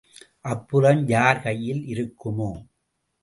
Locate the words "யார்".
1.07-1.41